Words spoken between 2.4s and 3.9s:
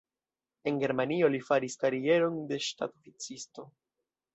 de ŝtatoficisto.